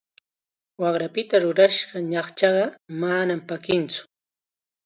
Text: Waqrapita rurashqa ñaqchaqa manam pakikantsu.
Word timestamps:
Waqrapita 0.81 1.35
rurashqa 1.43 1.95
ñaqchaqa 2.11 2.65
manam 3.01 3.39
pakikantsu. 3.49 4.01